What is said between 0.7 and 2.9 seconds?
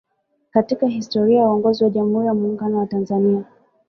historia ya uongozi wa Jamhuri ya Muungano wa